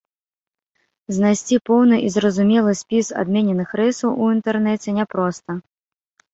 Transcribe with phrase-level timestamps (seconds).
[1.17, 5.51] Знайсці поўны і зразумелы спіс адмененых рэйсаў у інтэрнэце няпроста.